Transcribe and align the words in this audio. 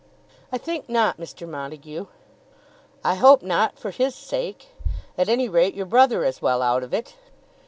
"I 0.51 0.57
think 0.57 0.89
not, 0.89 1.19
Mr. 1.19 1.47
Montague." 1.47 2.07
"I 3.03 3.13
hope 3.13 3.43
not, 3.43 3.77
for 3.77 3.91
his 3.91 4.15
sake. 4.15 4.69
At 5.15 5.29
any 5.29 5.47
rate, 5.47 5.75
your 5.75 5.85
brother 5.85 6.23
is 6.23 6.41
well 6.41 6.63
out 6.63 6.81
of 6.81 6.91
it." 6.91 7.13